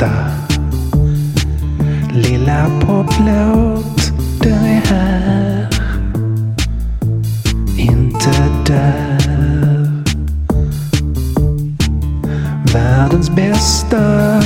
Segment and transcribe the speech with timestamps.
[0.00, 0.10] bästa
[2.12, 5.68] lilla poplåt, den är här.
[7.78, 10.04] Inte där.
[12.72, 14.40] Världens bästa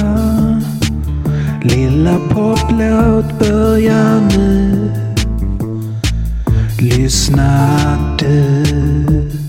[1.62, 4.90] lilla poplåt börjar nu.
[6.80, 7.78] Lyssna
[8.18, 9.43] du.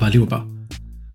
[0.00, 0.42] Shabaluba!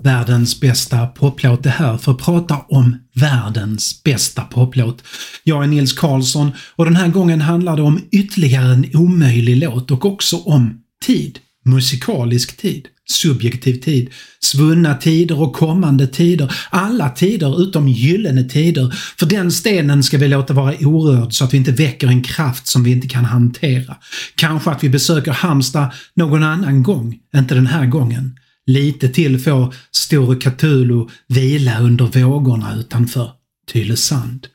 [0.03, 5.03] Världens bästa poplåt är här för att prata om världens bästa poplåt.
[5.43, 9.91] Jag är Nils Karlsson och den här gången handlar det om ytterligare en omöjlig låt
[9.91, 11.40] och också om tid.
[11.66, 14.09] Musikalisk tid, subjektiv tid,
[14.40, 16.55] svunna tider och kommande tider.
[16.70, 18.95] Alla tider utom gyllene tider.
[19.20, 22.67] För den stenen ska vi låta vara orörd så att vi inte väcker en kraft
[22.67, 23.95] som vi inte kan hantera.
[24.35, 28.40] Kanske att vi besöker Halmstad någon annan gång, inte den här gången.
[28.68, 33.32] Lite till får Store Cthulhu vila under vågorna utanför
[33.72, 34.48] Tylösand.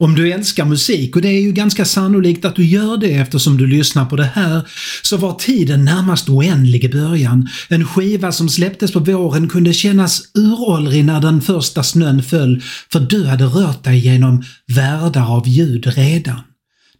[0.00, 3.56] Om du älskar musik, och det är ju ganska sannolikt att du gör det eftersom
[3.56, 4.68] du lyssnar på det här,
[5.02, 7.48] så var tiden närmast oändlig i början.
[7.68, 13.00] En skiva som släpptes på våren kunde kännas uråldrig när den första snön föll, för
[13.00, 16.40] du hade rört dig genom världar av ljud redan.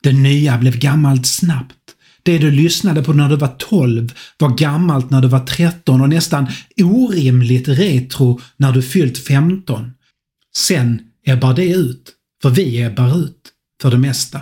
[0.03, 1.75] Det nya blev gammalt snabbt.
[2.23, 6.09] Det du lyssnade på när du var 12 var gammalt när du var 13 och
[6.09, 6.47] nästan
[6.83, 9.91] orimligt retro när du fyllt 15.
[10.57, 12.13] Sen ebbar det ut,
[12.43, 13.41] för vi ebbar ut
[13.83, 14.41] för det mesta.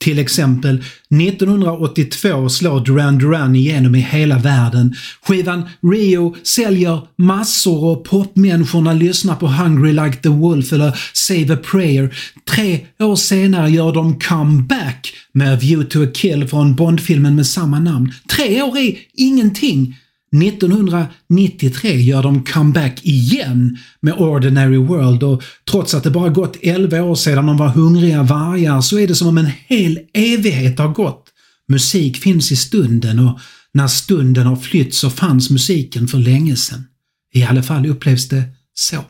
[0.00, 4.94] Till exempel 1982 slår Duran Duran igenom i hela världen.
[5.22, 11.58] Skivan Rio säljer massor och popmänniskorna lyssnar på Hungry Like the Wolf eller Save a
[11.70, 12.14] Prayer.
[12.50, 17.46] Tre år senare gör de comeback med A View to a Kill från Bondfilmen med
[17.46, 18.12] samma namn.
[18.36, 19.96] Tre år är ingenting.
[20.36, 27.02] 1993 gör de comeback igen med Ordinary World och trots att det bara gått 11
[27.02, 30.88] år sedan de var hungriga vargar så är det som om en hel evighet har
[30.88, 31.24] gått.
[31.68, 33.38] Musik finns i stunden och
[33.72, 36.84] när stunden har flytt så fanns musiken för länge sedan.
[37.32, 38.42] I alla fall upplevs det
[38.74, 39.04] så.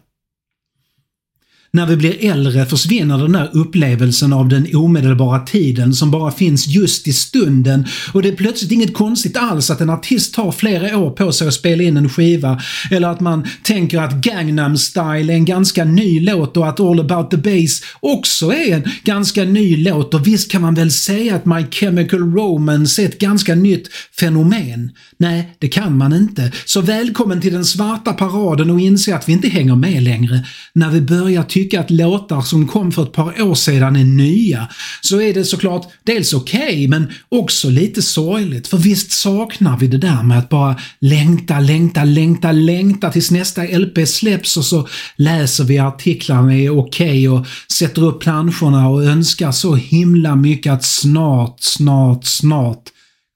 [1.73, 6.67] När vi blir äldre försvinner den där upplevelsen av den omedelbara tiden som bara finns
[6.67, 10.99] just i stunden och det är plötsligt inget konstigt alls att en artist tar flera
[10.99, 12.61] år på sig att spela in en skiva
[12.91, 17.01] eller att man tänker att Gangnam style är en ganska ny låt och att All
[17.01, 21.35] about the bass också är en ganska ny låt och visst kan man väl säga
[21.35, 23.89] att My Chemical Romance är ett ganska nytt
[24.21, 24.91] fenomen?
[25.17, 26.53] Nej, det kan man inte.
[26.65, 30.47] Så välkommen till den svarta paraden och inse att vi inte hänger med längre.
[30.73, 34.69] När vi börjar tycka att låtar som kom för ett par år sedan är nya,
[35.01, 38.69] så är det såklart dels okej, okay, men också lite sorgligt.
[38.69, 43.63] För visst saknar vi det där med att bara längta, längta, längta, längta tills nästa
[43.63, 47.47] LP släpps och så läser vi artiklarna är okej okay och
[47.79, 52.83] sätter upp planscherna och önskar så himla mycket att snart, snart, snart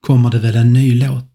[0.07, 1.34] kommer det väl en ny låt.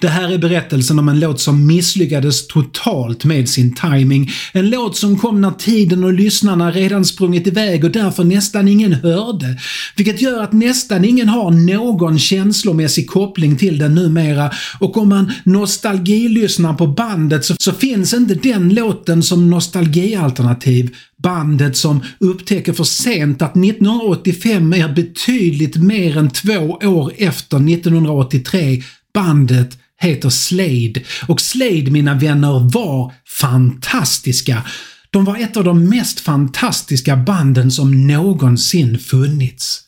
[0.00, 4.30] Det här är berättelsen om en låt som misslyckades totalt med sin timing.
[4.52, 8.92] En låt som kom när tiden och lyssnarna redan sprungit iväg och därför nästan ingen
[8.92, 9.58] hörde.
[9.96, 15.32] Vilket gör att nästan ingen har någon känslomässig koppling till den numera och om man
[15.44, 20.96] nostalgilyssnar på bandet så, så finns inte den låten som nostalgialternativ.
[21.22, 28.82] Bandet som upptäcker för sent att 1985 är betydligt mer än två år efter 1983
[29.18, 34.62] Bandet heter Slade och Slade mina vänner var fantastiska.
[35.10, 39.80] De var ett av de mest fantastiska banden som någonsin funnits.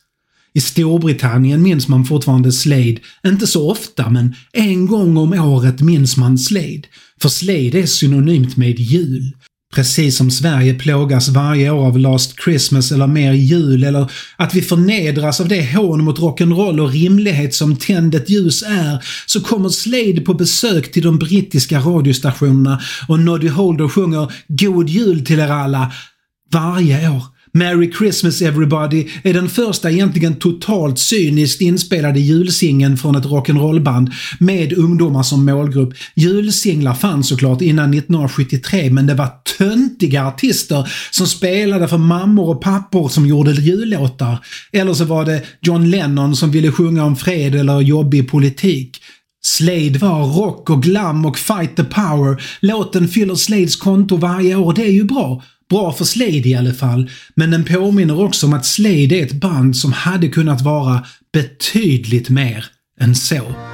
[0.53, 6.17] I Storbritannien minns man fortfarande Slade, inte så ofta men en gång om året minns
[6.17, 6.83] man Slade.
[7.21, 9.33] För Slade är synonymt med jul.
[9.71, 14.61] Precis som Sverige plågas varje år av Last Christmas eller Mer jul eller att vi
[14.61, 19.69] förnedras av det hån mot rock'n'roll och rimlighet som Tänd ett ljus är, så kommer
[19.69, 25.51] Slade på besök till de brittiska radiostationerna och Noddy Holder sjunger “God jul till er
[25.51, 25.91] alla”
[26.51, 27.23] varje år.
[27.53, 34.73] Merry Christmas Everybody är den första egentligen totalt cyniskt inspelade julsingeln från ett rock'n'roll-band med
[34.73, 35.93] ungdomar som målgrupp.
[36.15, 42.61] Julsinglar fanns såklart innan 1973 men det var töntiga artister som spelade för mammor och
[42.61, 44.45] pappor som gjorde jullåtar.
[44.71, 49.01] Eller så var det John Lennon som ville sjunga om fred eller jobbig politik.
[49.43, 52.43] Slade var rock och glam och fight the power.
[52.59, 55.43] Låten fyller Slades konto varje år, det är ju bra.
[55.71, 59.33] Bra för Slade i alla fall, men den påminner också om att Slade är ett
[59.33, 62.65] band som hade kunnat vara betydligt mer
[62.99, 63.70] än så.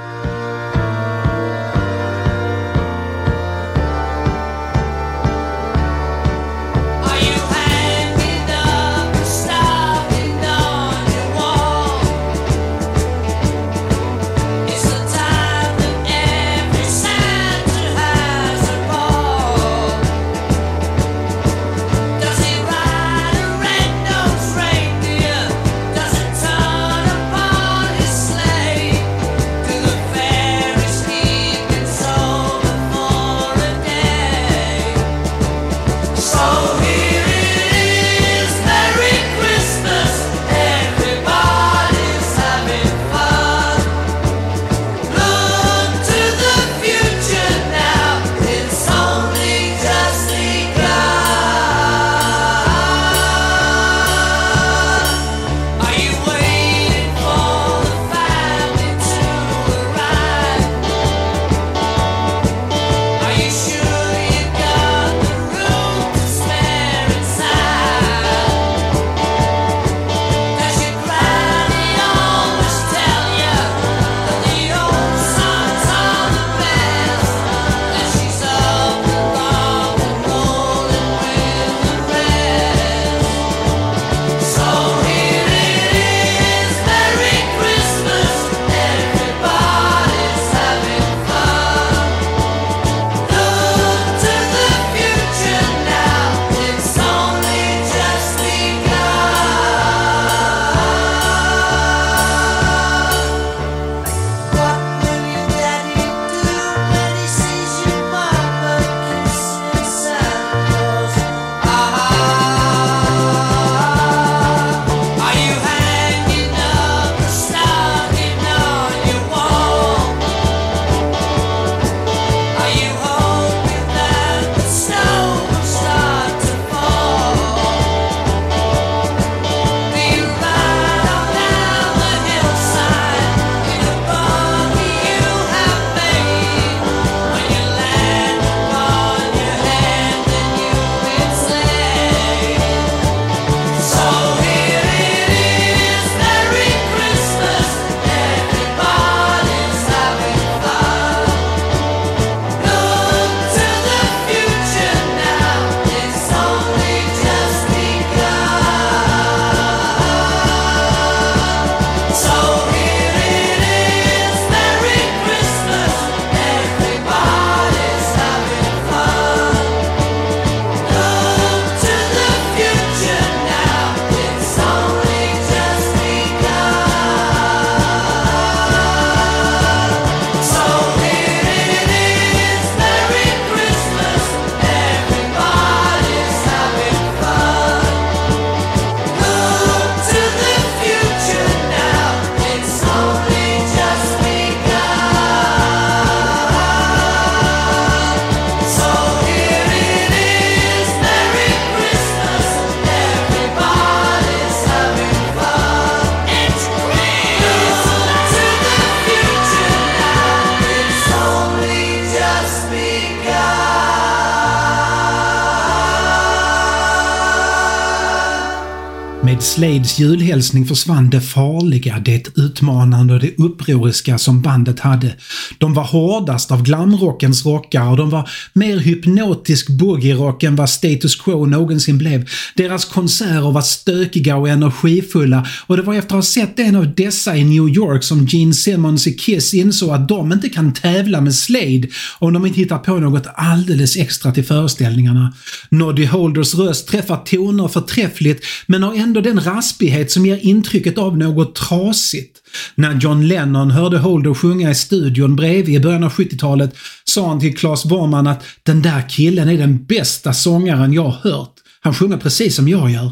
[219.98, 225.16] Hans julhälsning försvann det farliga, det utmanande och det upproriska som bandet hade.
[225.58, 231.16] De var hårdast av glamrockens rockare och de var mer hypnotisk boogie-rock än vad Status
[231.16, 232.30] Quo någonsin blev.
[232.56, 236.96] Deras konserter var stökiga och energifulla och det var efter att ha sett en av
[236.96, 241.22] dessa i New York som Gene Simmons i Kiss insåg att de inte kan tävla
[241.22, 241.88] med Slade
[242.20, 245.34] om de inte hittar på något alldeles extra till föreställningarna.
[245.70, 251.18] Noddy Holders röst träffar toner förträffligt men har ändå den raspighet som ger intrycket av
[251.18, 252.38] något trasigt.
[252.76, 257.40] När John Lennon hörde Holder sjunga i studion bredvid i början av 70-talet sa han
[257.40, 261.54] till Claes Borman att “den där killen är den bästa sångaren jag hört.
[261.82, 263.12] Han sjunger precis som jag gör”.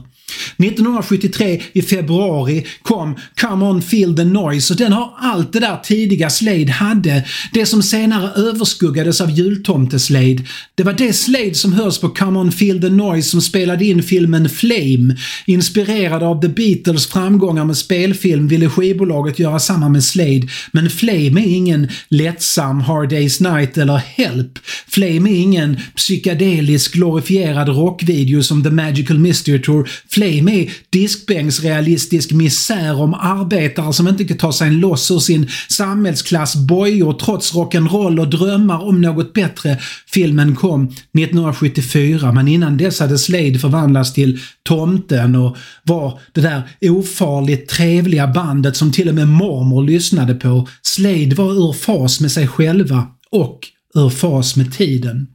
[0.58, 5.78] 1973 i februari kom “Come On Feel The Noise” och den har allt det där
[5.78, 10.46] tidiga Slade hade, det som senare överskuggades av jultomte-Slade.
[10.76, 14.04] Det var det Slade som hörs på “Come On Feel The Noise” som spelade in
[14.04, 15.16] filmen Flame.
[15.46, 21.42] Inspirerad av The Beatles framgångar med spelfilm ville skivbolaget göra samma med Slade, men Flame
[21.42, 24.60] är ingen lättsam Hard Day's Night eller Help.
[24.88, 29.90] Flame är ingen psykedelisk glorifierad rockvideo som The Magical Mystery Tour.
[30.16, 36.56] Flame är diskbänksrealistisk misär om arbetare som inte kan ta sig loss ur sin samhällsklass
[36.56, 39.78] bojor trots rock'n'roll och drömmar om något bättre.
[40.08, 46.64] Filmen kom 1974 men innan dess hade Slade förvandlats till tomten och var det där
[46.82, 50.68] ofarligt trevliga bandet som till och med mormor lyssnade på.
[50.82, 53.60] Slade var ur fas med sig själva och
[53.96, 55.28] ur fas med tiden.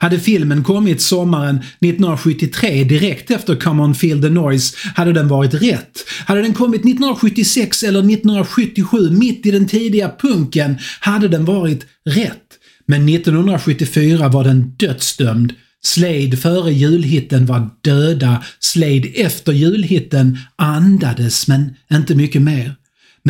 [0.00, 5.54] Hade filmen kommit sommaren 1973 direkt efter Come On Feel The Noise hade den varit
[5.54, 6.04] rätt.
[6.26, 12.42] Hade den kommit 1976 eller 1977 mitt i den tidiga punken hade den varit rätt.
[12.86, 15.52] Men 1974 var den dödsdömd.
[15.82, 22.79] Slade före julhitten var döda, Slade efter julhitten andades men inte mycket mer.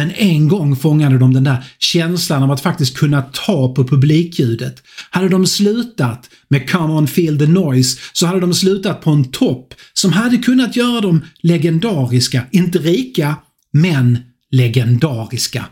[0.01, 4.83] Men en gång fångade de den där känslan av att faktiskt kunna ta på publikljudet.
[5.11, 9.31] Hade de slutat med Come On Feel The Noise så hade de slutat på en
[9.31, 12.43] topp som hade kunnat göra dem legendariska.
[12.51, 13.37] Inte rika,
[13.73, 14.19] men
[14.51, 15.65] legendariska.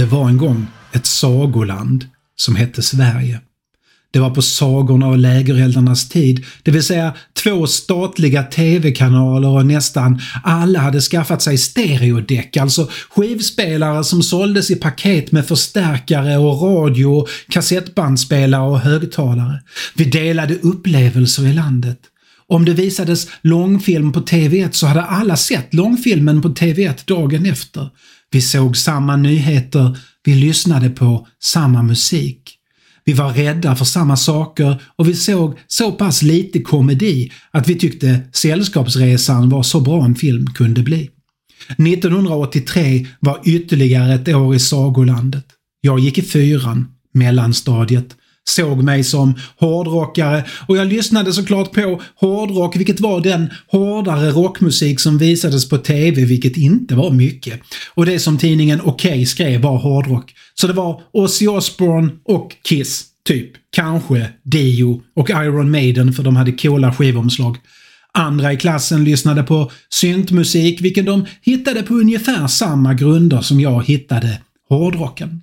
[0.00, 2.04] Det var en gång ett sagoland
[2.36, 3.40] som hette Sverige.
[4.10, 10.20] Det var på sagorna och lägereldarnas tid, det vill säga två statliga TV-kanaler och nästan
[10.44, 17.26] alla hade skaffat sig stereodäck, alltså skivspelare som såldes i paket med förstärkare och radio,
[17.48, 19.62] kassettbandspelare och högtalare.
[19.94, 21.98] Vi delade upplevelser i landet.
[22.48, 27.90] Om det visades långfilm på TV1 så hade alla sett långfilmen på TV1 dagen efter.
[28.30, 32.56] Vi såg samma nyheter, vi lyssnade på samma musik.
[33.04, 37.74] Vi var rädda för samma saker och vi såg så pass lite komedi att vi
[37.74, 41.10] tyckte Sällskapsresan var så bra en film kunde bli.
[41.68, 45.44] 1983 var ytterligare ett år i sagolandet.
[45.80, 48.16] Jag gick i fyran, mellanstadiet,
[48.50, 55.00] såg mig som hårdrockare och jag lyssnade såklart på hårdrock, vilket var den hårdare rockmusik
[55.00, 57.60] som visades på TV, vilket inte var mycket.
[57.94, 60.34] Och det som tidningen Okej skrev var hårdrock.
[60.54, 63.50] Så det var Ozzy Osbourne och Kiss, typ.
[63.72, 67.56] Kanske Dio och Iron Maiden för de hade coola skivomslag.
[68.12, 73.84] Andra i klassen lyssnade på syntmusik, vilken de hittade på ungefär samma grunder som jag
[73.84, 75.42] hittade hårdrocken.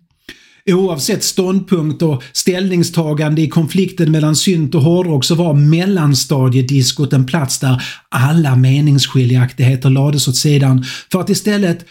[0.67, 7.59] Oavsett ståndpunkt och ställningstagande i konflikten mellan synt och hårdrock så var mellanstadiediskot en plats
[7.59, 10.85] där alla meningsskiljaktigheter lades åt sidan.
[11.11, 11.85] För att istället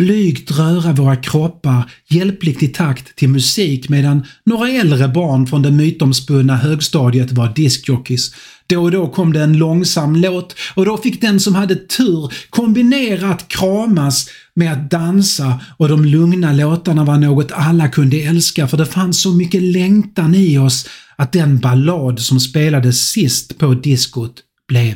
[0.00, 5.70] blygt röra våra kroppar hjälpligt i takt till musik medan några äldre barn från det
[5.70, 8.34] mytomspunna högstadiet var diskjockeys.
[8.66, 12.32] Då och då kom det en långsam låt och då fick den som hade tur
[12.50, 18.68] kombinera att kramas med att dansa och de lugna låtarna var något alla kunde älska
[18.68, 23.74] för det fanns så mycket längtan i oss att den ballad som spelades sist på
[23.74, 24.34] diskot
[24.68, 24.94] blev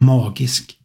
[0.00, 0.79] magisk.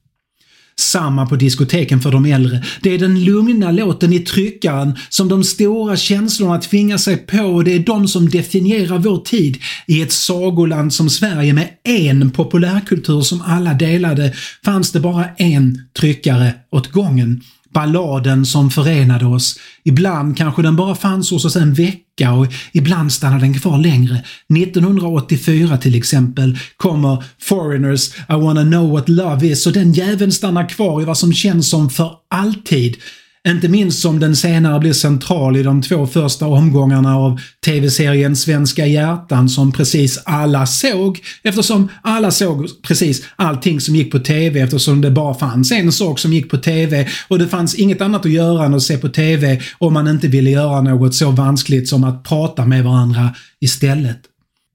[0.85, 2.63] Samma på diskoteken för de äldre.
[2.81, 7.63] Det är den lugna låten i tryckaren som de stora känslorna tvingar sig på och
[7.63, 9.57] det är de som definierar vår tid.
[9.87, 14.33] I ett sagoland som Sverige med en populärkultur som alla delade
[14.65, 17.41] fanns det bara en tryckare åt gången.
[17.75, 19.59] Balladen som förenade oss.
[19.83, 24.23] Ibland kanske den bara fanns hos oss en vecka och ibland stannade den kvar längre.
[24.61, 30.69] 1984 till exempel kommer Foreigners I wanna know what love is och den jäveln stannar
[30.69, 32.97] kvar i vad som känns som för alltid.
[33.47, 38.85] Inte minst som den senare blir central i de två första omgångarna av TV-serien Svenska
[38.85, 45.01] hjärtan som precis alla såg eftersom alla såg precis allting som gick på TV eftersom
[45.01, 48.31] det bara fanns en sak som gick på TV och det fanns inget annat att
[48.31, 52.03] göra än att se på TV om man inte ville göra något så vanskligt som
[52.03, 54.19] att prata med varandra istället.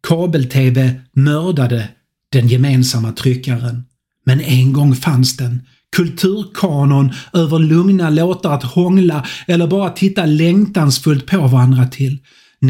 [0.09, 1.89] Kabel-TV mördade
[2.33, 3.85] den gemensamma tryckaren.
[4.27, 5.63] Men en gång fanns den
[5.97, 12.19] kulturkanon över lugna låtar att hångla eller bara titta längtansfullt på varandra till.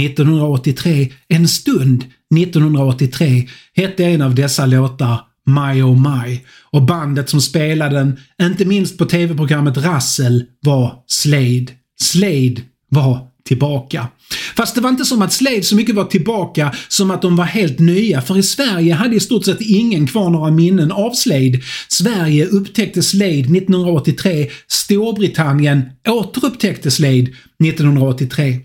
[0.00, 2.04] 1983, En stund
[2.36, 8.64] 1983, hette en av dessa låtar My Oh My och bandet som spelade den, inte
[8.64, 11.66] minst på tv-programmet Rassel, var Slade.
[12.00, 14.08] Slade var tillbaka.
[14.56, 17.44] Fast det var inte som att Slade så mycket var tillbaka som att de var
[17.44, 21.60] helt nya, för i Sverige hade i stort sett ingen kvar några minnen av Slade.
[21.88, 27.28] Sverige upptäckte Slade 1983, Storbritannien återupptäckte Slade
[27.64, 28.60] 1983.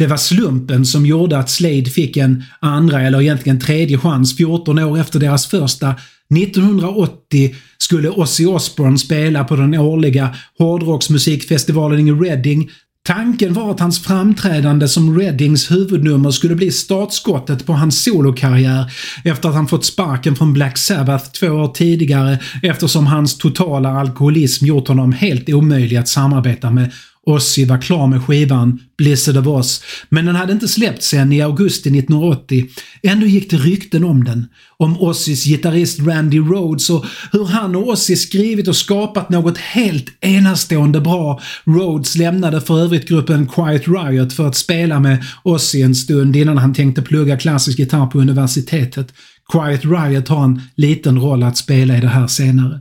[0.00, 4.78] Det var slumpen som gjorde att Slade fick en andra eller egentligen tredje chans 14
[4.78, 5.94] år efter deras första.
[6.36, 12.70] 1980 skulle Ozzy Osbourne spela på den årliga hårdrocksmusikfestivalen i Reading
[13.14, 18.92] Tanken var att hans framträdande som Reddings huvudnummer skulle bli startskottet på hans solokarriär
[19.24, 24.66] efter att han fått sparken från Black Sabbath två år tidigare eftersom hans totala alkoholism
[24.66, 26.92] gjort honom helt omöjlig att samarbeta med.
[27.30, 31.42] Ozzy var klar med skivan Blizzard of Oz, men den hade inte släppts än i
[31.42, 32.66] augusti 1980.
[33.02, 34.46] Ändå gick det rykten om den.
[34.76, 40.06] Om Ozzys gitarrist Randy Rhodes och hur han och Ozzy skrivit och skapat något helt
[40.20, 41.40] enastående bra.
[41.64, 46.58] Rhodes lämnade för övrigt gruppen Quiet Riot för att spela med Ozzy en stund innan
[46.58, 49.12] han tänkte plugga klassisk gitarr på universitetet.
[49.52, 52.80] Quiet Riot har en liten roll att spela i det här senare.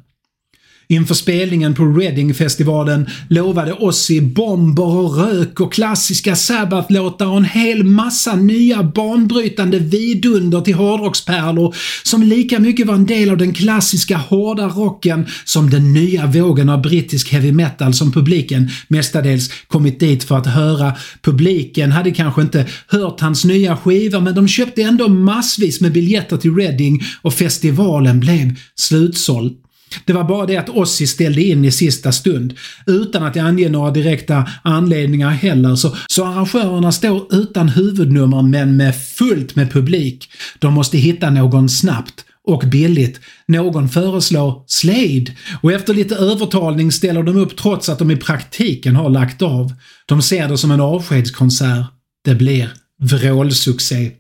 [0.92, 7.84] Inför spelningen på Reading-festivalen lovade Ozzy bomber och rök och klassiska Sabbath-låtar och en hel
[7.84, 14.18] massa nya banbrytande vidunder till hårdrockspärlor som lika mycket var en del av den klassiska
[14.18, 20.24] hårda rocken som den nya vågen av brittisk heavy metal som publiken mestadels kommit dit
[20.24, 20.94] för att höra.
[21.22, 26.38] Publiken hade kanske inte hört hans nya skivor men de köpte ändå massvis med biljetter
[26.38, 29.58] till Reading och festivalen blev slutsåld.
[30.06, 32.54] Det var bara det att Ozzy ställde in i sista stund.
[32.86, 38.96] Utan att ange några direkta anledningar heller så, så arrangörerna står utan huvudnummer men med
[39.04, 40.32] fullt med publik.
[40.60, 43.20] De måste hitta någon snabbt och billigt.
[43.48, 48.96] Någon föreslår Slade och efter lite övertalning ställer de upp trots att de i praktiken
[48.96, 49.74] har lagt av.
[50.06, 51.86] De ser det som en avskedskonsert.
[52.26, 54.12] Det blir vrålsuccé.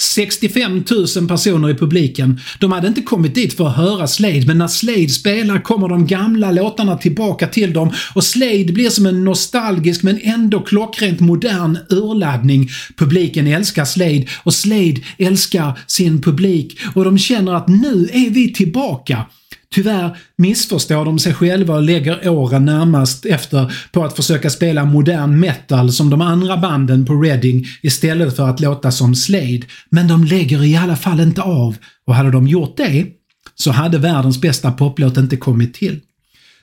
[0.00, 0.84] 65
[1.16, 2.40] 000 personer i publiken.
[2.58, 6.06] De hade inte kommit dit för att höra Slade, men när Slade spelar kommer de
[6.06, 11.78] gamla låtarna tillbaka till dem och Slade blir som en nostalgisk men ändå klockrent modern
[11.88, 12.68] urladdning.
[12.96, 18.52] Publiken älskar Slade och Slade älskar sin publik och de känner att nu är vi
[18.52, 19.26] tillbaka.
[19.74, 25.40] Tyvärr missförstår de sig själva och lägger åren närmast efter på att försöka spela modern
[25.40, 29.62] metal som de andra banden på Reading istället för att låta som Slade.
[29.90, 33.06] Men de lägger i alla fall inte av och hade de gjort det
[33.54, 36.00] så hade världens bästa poplåt inte kommit till.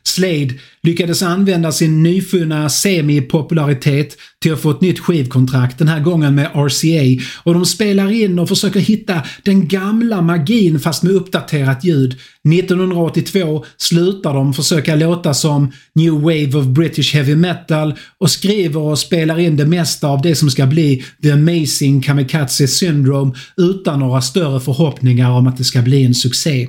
[0.07, 6.35] Slade lyckades använda sin nyfunna semi-popularitet till att få ett nytt skivkontrakt, den här gången
[6.35, 11.83] med RCA, och de spelar in och försöker hitta den gamla magin fast med uppdaterat
[11.83, 12.15] ljud.
[12.53, 18.99] 1982 slutar de försöka låta som New Wave of British Heavy Metal och skriver och
[18.99, 24.21] spelar in det mesta av det som ska bli The Amazing Kamikaze Syndrome utan några
[24.21, 26.67] större förhoppningar om att det ska bli en succé.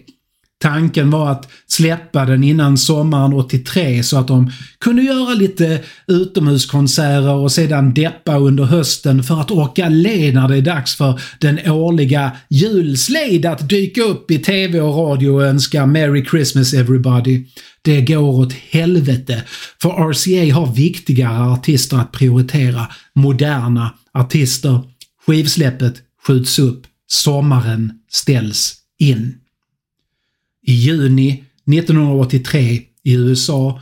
[0.61, 7.35] Tanken var att släppa den innan sommaren 83 så att de kunde göra lite utomhuskonserter
[7.35, 11.71] och sedan deppa under hösten för att orka le när det är dags för den
[11.71, 17.45] årliga julslid att dyka upp i TV och radio och önska “Merry Christmas everybody”.
[17.83, 19.43] Det går åt helvete,
[19.83, 22.87] för RCA har viktigare artister att prioritera.
[23.15, 24.81] Moderna artister.
[25.27, 25.95] Skivsläppet
[26.27, 26.87] skjuts upp.
[27.07, 29.38] Sommaren ställs in.
[30.69, 33.75] I juni 1983 i USA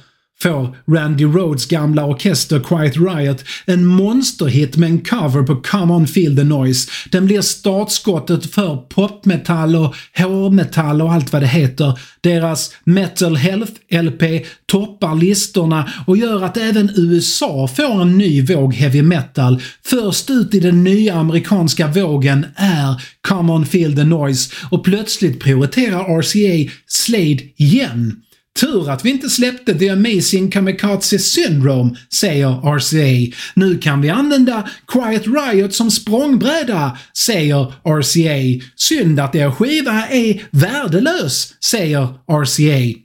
[0.47, 6.07] får Randy Rhodes gamla orkester Quiet Riot en monsterhit med en cover på Come On
[6.07, 6.91] Feel The Noise.
[7.11, 11.99] Den blir startskottet för popmetall och hårmetall och allt vad det heter.
[12.21, 19.03] Deras Metal Health-LP toppar listorna och gör att även USA får en ny våg heavy
[19.03, 19.63] metal.
[19.85, 25.41] Först ut i den nya amerikanska vågen är Come On Feel The Noise och plötsligt
[25.41, 28.23] prioriterar RCA Slade igen.
[28.61, 33.37] Tur att vi inte släppte The Amazing Kamikaze Syndrome, säger RCA.
[33.55, 38.65] Nu kan vi använda Quiet Riot som språngbräda, säger RCA.
[38.77, 42.99] Synd att er skiva är värdelös, säger RCA.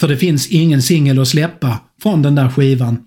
[0.00, 2.98] För det finns ingen singel att släppa från den där skivan.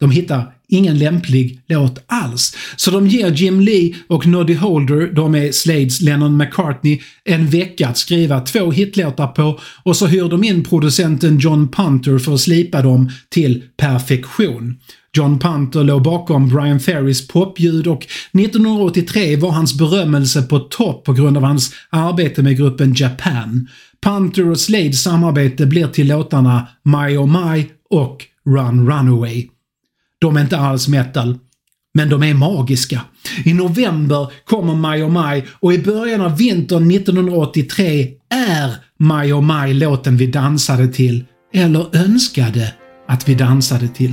[0.00, 2.56] De hittar ingen lämplig låt alls.
[2.76, 7.88] Så de ger Jim Lee och Noddy Holder, de är Slades Lennon McCartney, en vecka
[7.88, 12.40] att skriva två hitlåtar på och så hyr de in producenten John Punter för att
[12.40, 14.76] slipa dem till perfektion.
[15.12, 21.12] John Punter låg bakom Brian Ferrys popljud och 1983 var hans berömmelse på topp på
[21.12, 23.68] grund av hans arbete med gruppen Japan.
[24.02, 29.48] Punter och Slades samarbete blir till låtarna My Oh My och Run Runaway.
[30.20, 31.38] De är inte alls metal.
[31.94, 33.00] Men de är magiska.
[33.44, 39.64] I november kommer My Oh My och i början av vintern 1983 är My Oh
[39.64, 42.74] My låten vi dansade till, eller önskade
[43.08, 44.12] att vi dansade till.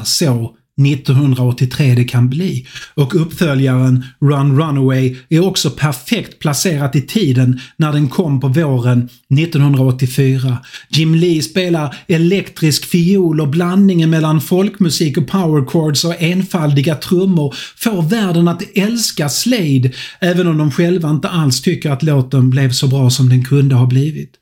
[0.00, 0.54] Är så
[0.86, 2.66] 1983 det kan bli.
[2.94, 9.08] Och uppföljaren Run Runaway är också perfekt placerat i tiden när den kom på våren
[9.38, 10.58] 1984.
[10.88, 17.54] Jim Lee spelar elektrisk fiol och blandningen mellan folkmusik och power chords och enfaldiga trummor
[17.76, 22.70] får världen att älska Slade även om de själva inte alls tycker att låten blev
[22.70, 24.34] så bra som den kunde ha blivit.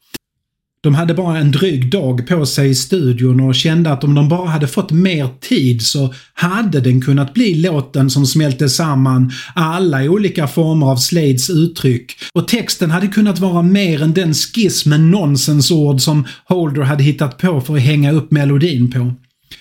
[0.87, 4.29] De hade bara en dryg dag på sig i studion och kände att om de
[4.29, 10.03] bara hade fått mer tid så hade den kunnat bli låten som smälte samman alla
[10.03, 12.13] olika former av Slades uttryck.
[12.33, 17.39] Och texten hade kunnat vara mer än den skiss med nonsensord som Holder hade hittat
[17.39, 19.15] på för att hänga upp melodin på.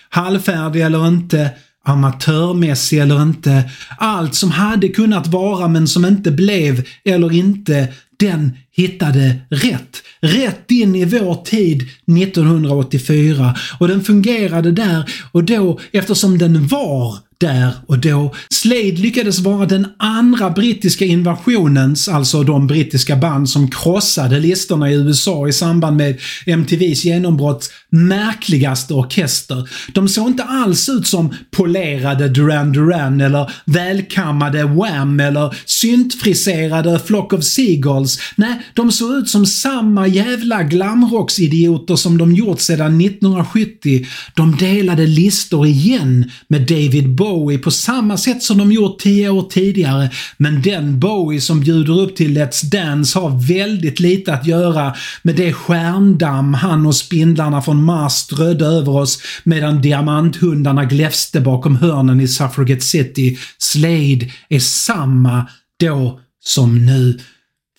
[0.09, 1.49] Halvfärdig eller inte,
[1.85, 7.87] amatörmässig eller inte, allt som hade kunnat vara men som inte blev eller inte,
[8.19, 10.03] den hittade rätt.
[10.19, 11.81] Rätt in i vår tid
[12.19, 18.33] 1984 och den fungerade där och då eftersom den var där och då.
[18.49, 24.93] Slade lyckades vara den andra brittiska invasionens, alltså de brittiska band som krossade listorna i
[24.93, 29.69] USA i samband med MTVs genombrott, märkligaste orkester.
[29.93, 37.33] De såg inte alls ut som polerade Duran Duran eller välkammade Wham eller syntfriserade Flock
[37.33, 38.19] of Seagulls.
[38.35, 44.05] Nej, de såg ut som samma jävla glamrocksidioter som de gjort sedan 1970.
[44.35, 49.47] De delade listor igen med David Bowie på samma sätt som de gjort tio år
[49.49, 50.09] tidigare.
[50.37, 55.35] Men den Bowie som bjuder upp till Let's Dance har väldigt lite att göra med
[55.35, 62.21] det stjärndamm han och spindlarna från Mars strödde över oss medan diamanthundarna gläfste bakom hörnen
[62.21, 63.37] i Suffragette City.
[63.57, 65.47] Slade är samma
[65.79, 67.19] då som nu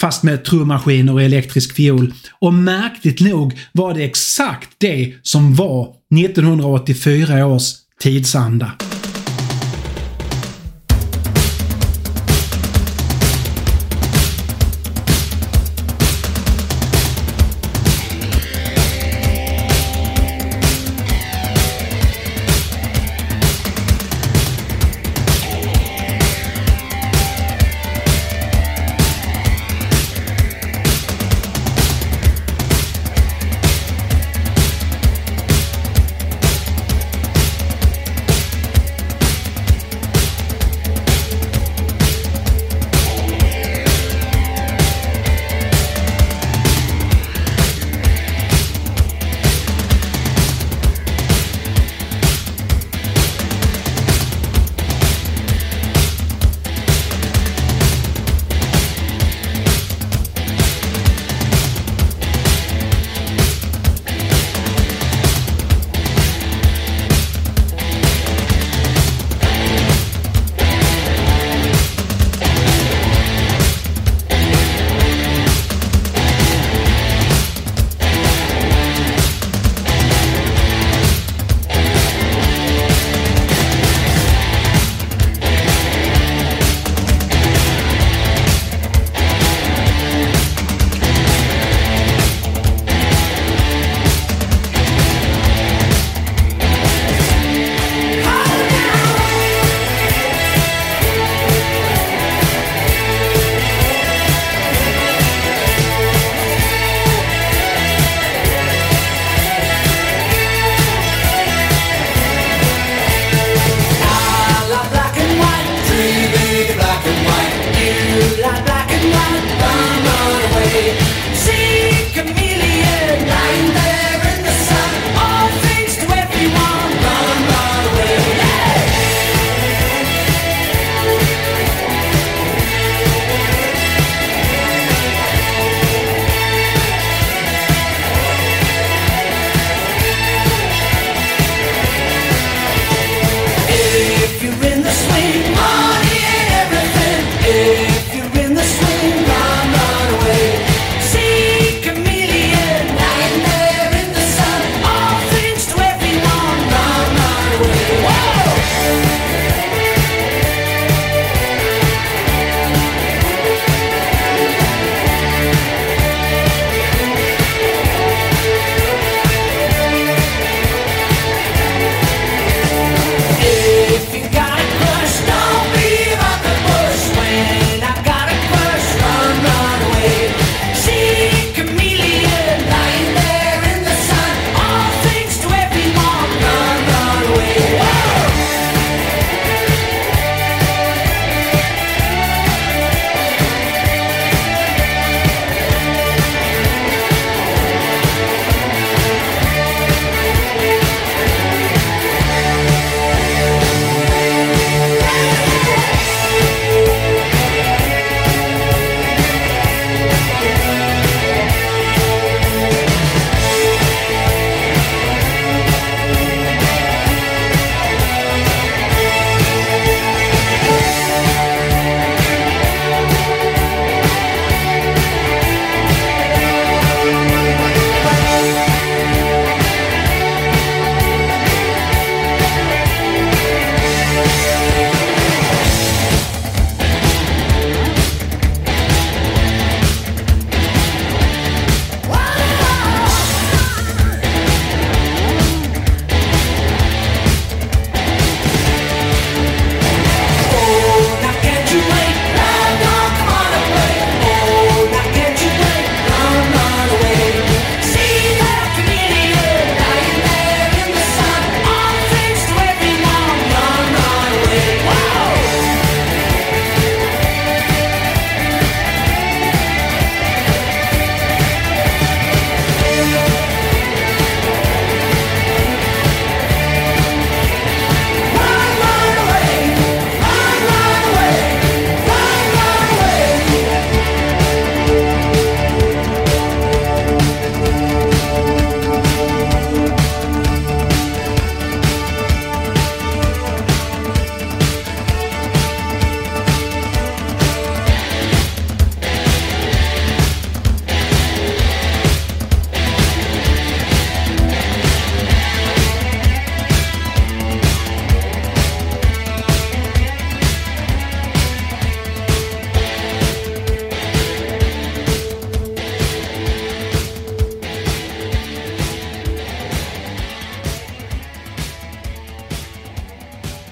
[0.01, 2.12] fast med trummaskiner och elektrisk fiol.
[2.38, 8.73] Och märkligt nog var det exakt det som var 1984 års tidsanda.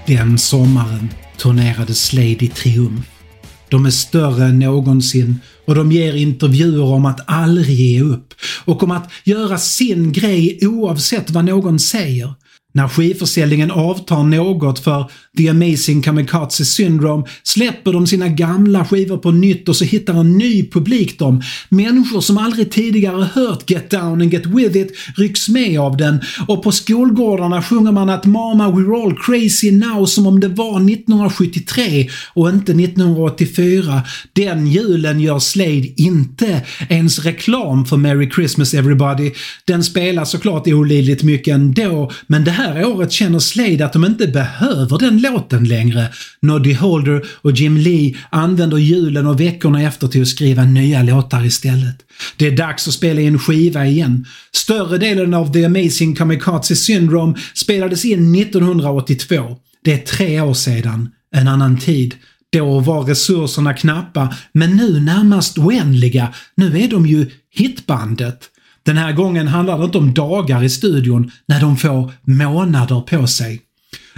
[0.07, 3.05] Den sommaren turnerade Slade i triumf.
[3.68, 8.34] De är större än någonsin och de ger intervjuer om att aldrig ge upp
[8.64, 12.34] och om att göra sin grej oavsett vad någon säger.
[12.76, 19.30] När skivförsäljningen avtar något för The Amazing Kamikaze Syndrome släpper de sina gamla skivor på
[19.30, 21.42] nytt och så hittar en ny publik dem.
[21.68, 26.20] Människor som aldrig tidigare hört Get Down and Get With It rycks med av den
[26.46, 30.76] och på skolgårdarna sjunger man att “Mama we're all crazy now” som om det var
[30.90, 34.02] 1973 och inte 1984.
[34.32, 39.30] Den julen gör Slade inte ens reklam för “Merry Christmas Everybody”.
[39.64, 44.04] Den spelar såklart olidligt mycket ändå, men det här här året känner Slade att de
[44.04, 46.08] inte behöver den låten längre.
[46.42, 51.44] Noddy Holder och Jim Lee använder julen och veckorna efter till att skriva nya låtar
[51.44, 51.96] istället.
[52.36, 54.26] Det är dags att spela in skiva igen.
[54.52, 59.56] Större delen av The Amazing Kamikaze Syndrome spelades in 1982.
[59.84, 61.08] Det är tre år sedan.
[61.34, 62.14] En annan tid.
[62.52, 66.34] Då var resurserna knappa, men nu närmast oändliga.
[66.54, 68.50] Nu är de ju hitbandet.
[68.87, 73.26] Den här gången handlar det inte om dagar i studion när de får månader på
[73.26, 73.61] sig.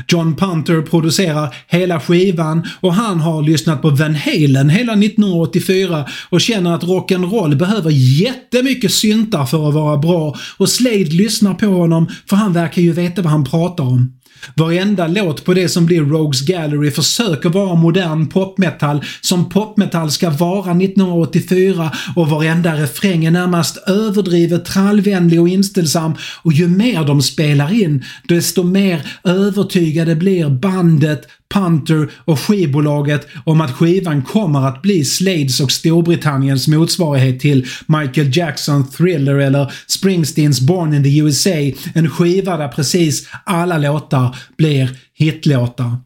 [0.09, 6.41] John Punter producerar hela skivan och han har lyssnat på Van Halen hela 1984 och
[6.41, 12.09] känner att rock'n'roll behöver jättemycket syntar för att vara bra och Slade lyssnar på honom
[12.29, 14.16] för han verkar ju veta vad han pratar om.
[14.55, 20.30] Varenda låt på det som blir Rogues Gallery försöker vara modern popmetal som popmetal ska
[20.30, 27.22] vara 1984 och varenda refräng är närmast överdrivet trallvänlig och inställsam och ju mer de
[27.22, 34.82] spelar in desto mer övertygade blir bandet, Punter och skivbolaget om att skivan kommer att
[34.82, 41.72] bli Slades och Storbritanniens motsvarighet till Michael Jackson Thriller eller Springsteens Born in the USA.
[41.94, 45.97] En skiva där precis alla låtar blir hitlåtar.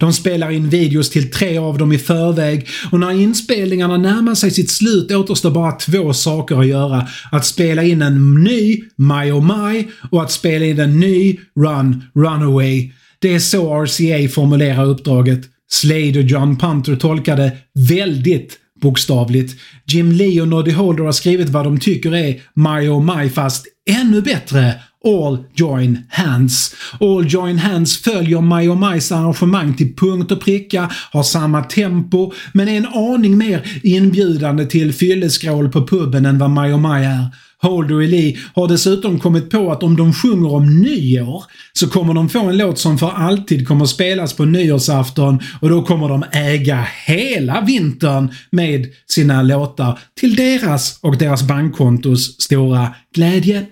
[0.00, 4.50] De spelar in videos till tre av dem i förväg och när inspelningarna närmar sig
[4.50, 7.06] sitt slut återstår bara två saker att göra.
[7.32, 12.04] Att spela in en ny My Oh My och att spela in en ny Run
[12.14, 12.92] Runaway.
[13.22, 15.40] Det är så RCA formulerar uppdraget.
[15.70, 17.52] Slade och John Punter tolkade
[17.88, 19.60] väldigt bokstavligt.
[19.86, 23.66] Jim Lee och Noddy Holder har skrivit vad de tycker är My Oh My fast
[23.90, 26.74] ännu bättre All Join Hands.
[27.00, 32.32] All Join Hands följer My Oh Mys arrangemang till punkt och pricka, har samma tempo,
[32.52, 37.04] men är en aning mer inbjudande till fylleskrål på puben än vad My Oh My
[37.04, 37.26] är.
[37.62, 42.14] Holder och Lee har dessutom kommit på att om de sjunger om nyår så kommer
[42.14, 46.24] de få en låt som för alltid kommer spelas på nyårsafton och då kommer de
[46.32, 53.66] äga hela vintern med sina låtar till deras och deras bankkontos stora glädje.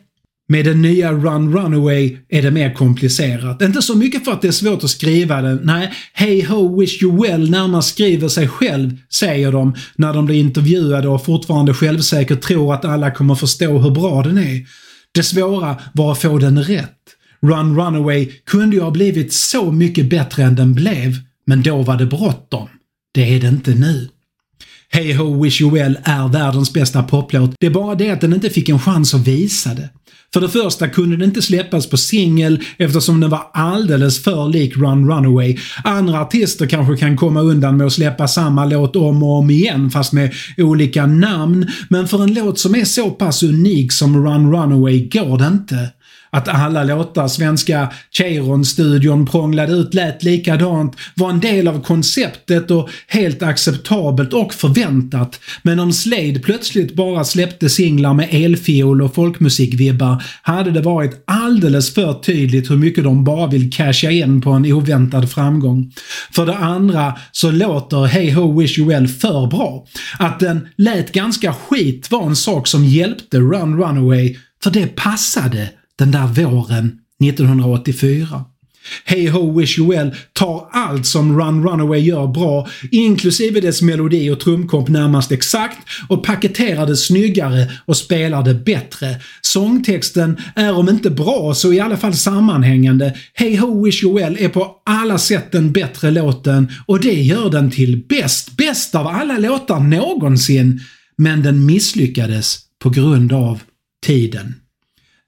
[0.51, 3.63] Med den nya Run Runaway är det mer komplicerat.
[3.63, 7.03] Inte så mycket för att det är svårt att skriva den, nej, Hey Ho Wish
[7.03, 12.41] You Well närmast skriver sig själv, säger de när de blir intervjuade och fortfarande självsäkert
[12.41, 14.67] tror att alla kommer förstå hur bra den är.
[15.13, 16.97] Det svåra var att få den rätt.
[17.41, 21.97] Run Runaway kunde ju ha blivit så mycket bättre än den blev, men då var
[21.97, 22.69] det bråttom.
[23.15, 24.09] Det är det inte nu.
[24.91, 27.55] Hey Ho Wish You Well är världens bästa poplåt.
[27.61, 29.89] Det är bara det att den inte fick en chans att visa det.
[30.33, 34.77] För det första kunde den inte släppas på singel eftersom den var alldeles för lik
[34.77, 35.57] Run Runaway.
[35.85, 39.91] Andra artister kanske kan komma undan med att släppa samma låt om och om igen
[39.91, 41.67] fast med olika namn.
[41.89, 45.91] Men för en låt som är så pass unik som Run Runaway går det inte.
[46.31, 52.89] Att alla låtar svenska Cheiron-studion prånglade ut lät likadant var en del av konceptet och
[53.07, 55.41] helt acceptabelt och förväntat.
[55.63, 61.95] Men om Slade plötsligt bara släppte singlar med elfiol och folkmusikvibbar hade det varit alldeles
[61.95, 65.93] för tydligt hur mycket de bara vill casha in på en oväntad framgång.
[66.31, 69.87] För det andra så låter Hey Ho Wish You Well för bra.
[70.19, 75.71] Att den lät ganska skit var en sak som hjälpte Run Runaway, för det passade
[75.99, 78.45] den där våren 1984.
[79.05, 84.31] Hey Ho Wish You Well tar allt som Run Runaway gör bra, inklusive dess melodi
[84.31, 85.79] och trumkomp närmast exakt
[86.09, 89.17] och paketerar det snyggare och spelar det bättre.
[89.41, 93.17] Sångtexten är om inte bra så i alla fall sammanhängande.
[93.35, 97.51] Hey Ho Wish You Well är på alla sätt den bättre låten och det gör
[97.51, 100.81] den till bäst, bäst av alla låtar någonsin.
[101.17, 103.61] Men den misslyckades på grund av
[104.07, 104.55] tiden.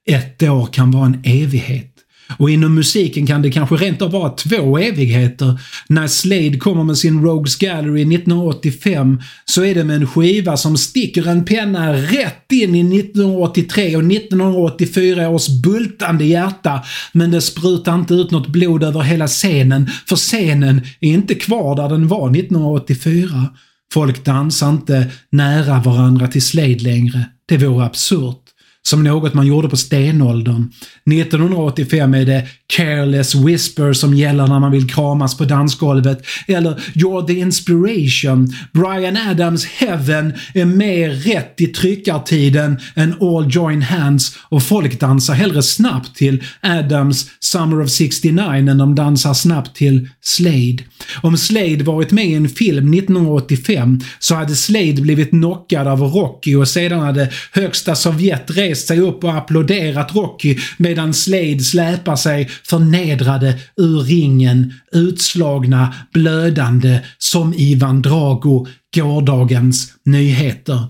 [0.09, 1.91] Ett år kan vara en evighet.
[2.37, 5.59] Och inom musiken kan det kanske rent av vara två evigheter.
[5.87, 10.77] När Slade kommer med sin Rogues Gallery 1985 så är det med en skiva som
[10.77, 16.83] sticker en penna rätt in i 1983 och 1984 års bultande hjärta.
[17.11, 21.75] Men det sprutar inte ut något blod över hela scenen, för scenen är inte kvar
[21.75, 23.47] där den var 1984.
[23.93, 27.25] Folk dansar inte nära varandra till Slade längre.
[27.47, 28.50] Det vore absurt.
[28.83, 30.71] Som något man gjorde på stenåldern.
[31.11, 36.25] 1985 är det “Careless Whisper” som gäller när man vill kramas på dansgolvet.
[36.47, 38.53] Eller “You're the inspiration”.
[38.73, 45.33] Brian Adams “Heaven” är mer rätt i tryckartiden än “All Join Hands” och folk dansar
[45.33, 50.77] hellre snabbt till Adams “Summer of 69” än de dansar snabbt till Slade.
[51.21, 56.55] Om Slade varit med i en film 1985 så hade Slade blivit knockad av Rocky
[56.55, 62.49] och sedan hade högsta Sovjet rest sig upp och applåderat Rocky medan Slade släpar sig
[62.63, 70.85] förnedrade ur ringen, utslagna, blödande som Ivan Drago, gårdagens nyheter.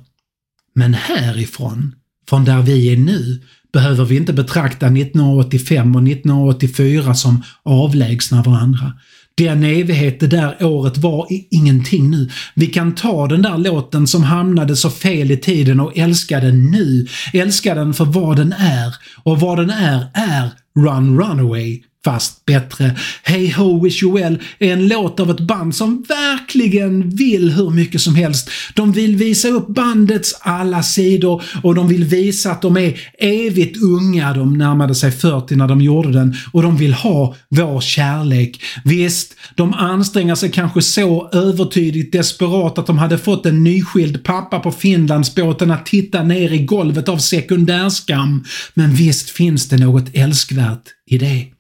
[0.76, 1.96] Men härifrån,
[2.30, 3.42] från där vi är nu,
[3.74, 8.94] behöver vi inte betrakta 1985 och 1984 som avlägsna varandra.
[9.36, 12.30] Den evighet det där året var är ingenting nu.
[12.56, 16.72] Vi kan ta den där låten som hamnade så fel i tiden och älska den
[16.72, 17.08] nu.
[17.34, 18.96] Älska den för vad den är.
[19.24, 21.84] Och vad den är, är Run Runaway.
[22.06, 22.96] Fast bättre.
[23.24, 27.70] Hey Ho Wish You Well är en låt av ett band som verkligen vill hur
[27.70, 28.50] mycket som helst.
[28.74, 33.82] De vill visa upp bandets alla sidor och de vill visa att de är evigt
[33.82, 34.34] unga.
[34.34, 38.62] De närmade sig 40 när de gjorde den och de vill ha vår kärlek.
[38.84, 44.60] Visst, de anstränger sig kanske så övertydligt desperat att de hade fått en nyskild pappa
[44.60, 48.44] på Finlandsbåten att titta ner i golvet av sekundärskam.
[48.74, 51.51] Men visst finns det något älskvärt i det.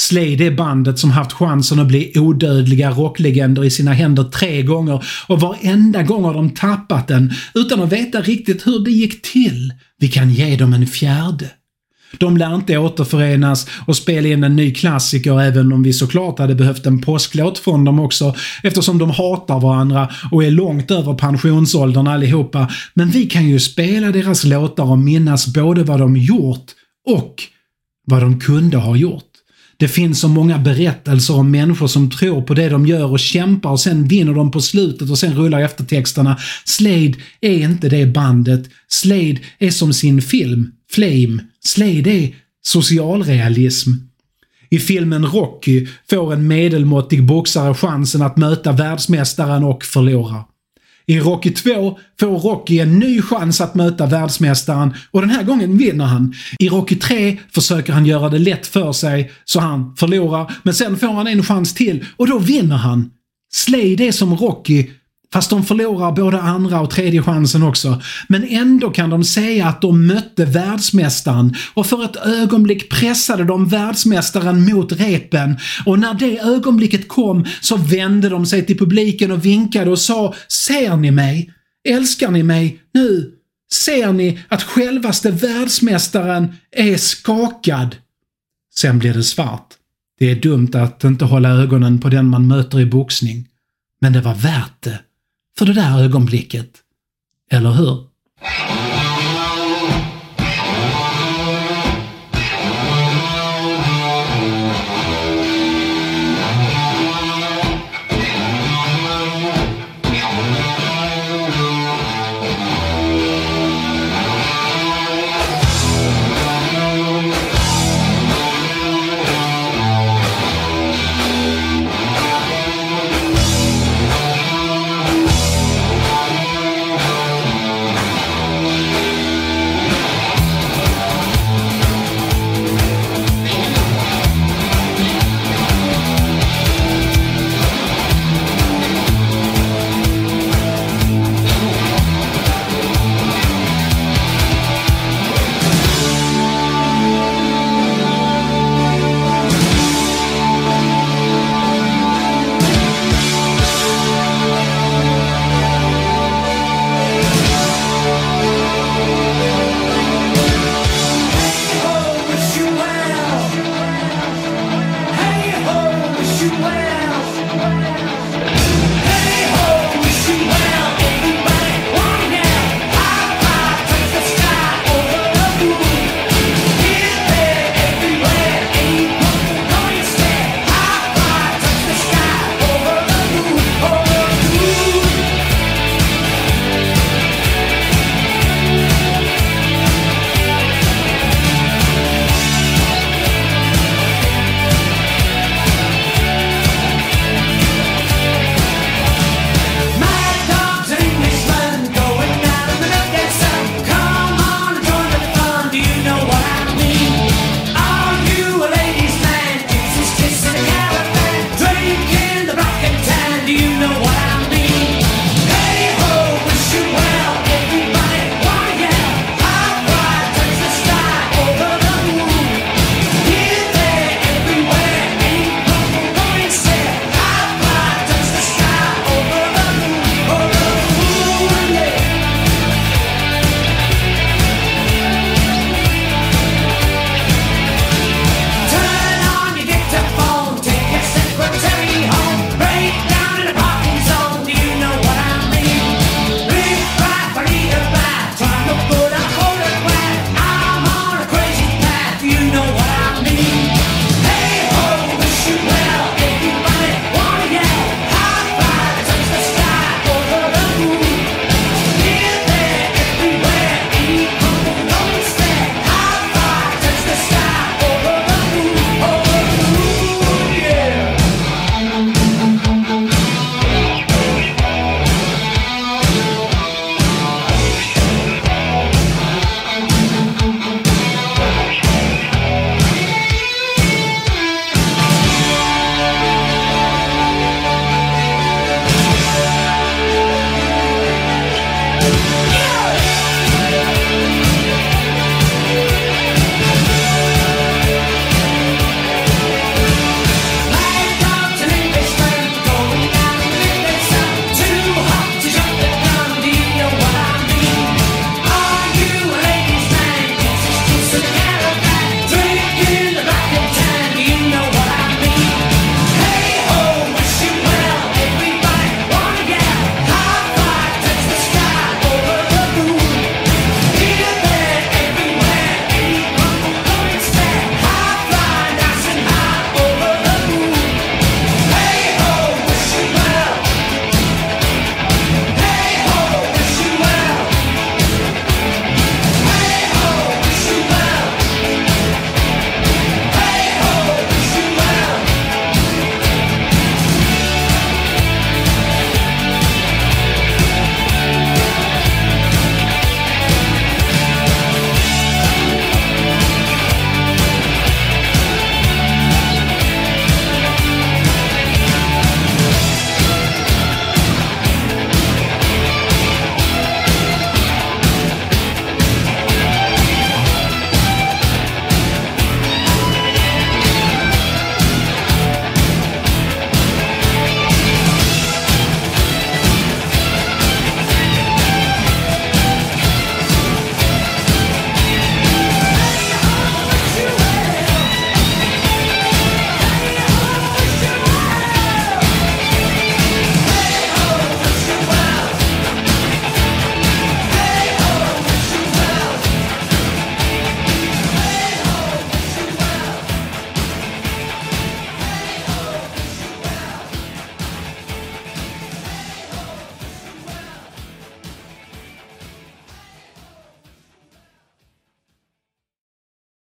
[0.00, 5.04] Slade är bandet som haft chansen att bli odödliga rocklegender i sina händer tre gånger
[5.26, 9.72] och varenda gång har de tappat den utan att veta riktigt hur det gick till.
[9.98, 11.50] Vi kan ge dem en fjärde.
[12.18, 16.54] De lär inte återförenas och spela in en ny klassiker även om vi såklart hade
[16.54, 22.06] behövt en påsklåt från dem också eftersom de hatar varandra och är långt över pensionsåldern
[22.06, 22.70] allihopa.
[22.94, 26.66] Men vi kan ju spela deras låtar och minnas både vad de gjort
[27.06, 27.42] och
[28.06, 29.29] vad de kunde ha gjort.
[29.80, 33.70] Det finns så många berättelser om människor som tror på det de gör och kämpar
[33.70, 36.36] och sen vinner de på slutet och sen rullar eftertexterna.
[36.64, 38.70] Slade är inte det bandet.
[38.88, 41.44] Slade är som sin film, Flame.
[41.64, 43.90] Slade är socialrealism.
[44.70, 50.44] I filmen Rocky får en medelmåttig boxare chansen att möta världsmästaren och förlora.
[51.06, 55.78] I Rocky 2 får Rocky en ny chans att möta världsmästaren och den här gången
[55.78, 56.34] vinner han.
[56.58, 60.96] I Rocky 3 försöker han göra det lätt för sig så han förlorar, men sen
[60.96, 63.10] får han en chans till och då vinner han.
[63.52, 64.86] Slade är som Rocky
[65.32, 68.02] Fast de förlorar både andra och tredje chansen också.
[68.28, 73.68] Men ändå kan de säga att de mötte världsmästaren och för ett ögonblick pressade de
[73.68, 75.58] världsmästaren mot repen.
[75.86, 80.34] Och när det ögonblicket kom så vände de sig till publiken och vinkade och sa
[80.48, 81.52] “Ser ni mig?
[81.88, 83.32] Älskar ni mig nu?
[83.72, 87.96] Ser ni att självaste världsmästaren är skakad?”
[88.74, 89.68] Sen blir det svart.
[90.18, 93.46] Det är dumt att inte hålla ögonen på den man möter i boxning.
[94.00, 94.98] Men det var värt det
[95.60, 96.70] för det där ögonblicket.
[97.50, 98.04] Eller hur?